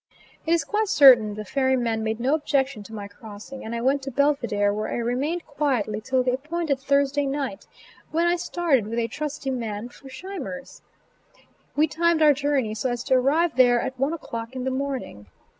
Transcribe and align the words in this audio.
It 0.47 0.51
is 0.53 0.63
quite 0.63 0.87
certain 0.87 1.35
the 1.35 1.45
ferryman 1.45 2.01
made 2.03 2.19
no 2.19 2.33
objection 2.33 2.81
to 2.85 2.93
my 2.95 3.07
crossing, 3.07 3.63
and 3.63 3.75
I 3.75 3.81
went 3.81 4.01
to 4.01 4.09
Belvidere 4.11 4.73
where 4.73 4.87
I 4.91 4.95
remained 4.95 5.45
quietly 5.45 6.01
till 6.01 6.23
the 6.23 6.31
appointed 6.33 6.79
Thursday 6.79 7.27
night, 7.27 7.67
when 8.09 8.25
I 8.25 8.35
started 8.35 8.87
with 8.87 8.97
a 8.97 9.07
trusty 9.07 9.51
man 9.51 9.89
for 9.89 10.09
Scheimer's. 10.09 10.81
We 11.75 11.85
timed 11.85 12.23
our 12.23 12.33
journey 12.33 12.73
so 12.73 12.89
as 12.89 13.03
to 13.03 13.13
arrive 13.13 13.57
there 13.57 13.79
at 13.79 13.99
one 13.99 14.11
o'clock 14.11 14.55
in 14.55 14.63
the 14.63 14.71
morning. 14.71 15.27